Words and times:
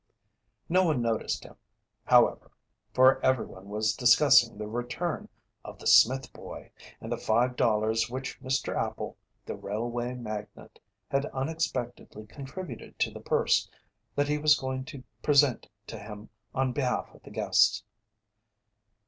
No 0.67 0.83
one 0.85 0.99
noticed 0.99 1.43
him, 1.43 1.57
however, 2.05 2.49
for 2.91 3.23
everyone 3.23 3.69
was 3.69 3.93
discussing 3.95 4.57
the 4.57 4.65
return 4.65 5.29
of 5.63 5.77
the 5.77 5.85
"Smith 5.85 6.33
boy," 6.33 6.71
and 6.99 7.11
the 7.11 7.19
five 7.19 7.55
dollars 7.55 8.09
which 8.09 8.41
Mr. 8.41 8.75
Appel, 8.75 9.15
the 9.45 9.55
railway 9.55 10.15
magnate, 10.15 10.79
had 11.07 11.27
unexpectedly 11.27 12.25
contributed 12.25 12.97
to 12.97 13.11
the 13.11 13.19
purse 13.21 13.69
that 14.15 14.27
he 14.27 14.39
was 14.39 14.57
going 14.59 14.85
to 14.85 15.03
present 15.21 15.69
to 15.85 15.99
him 15.99 16.29
on 16.55 16.73
behalf 16.73 17.13
of 17.13 17.21
the 17.21 17.29
guests. 17.29 17.83